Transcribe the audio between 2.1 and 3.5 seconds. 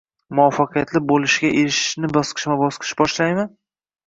bosqichma-bosqich boshlaymi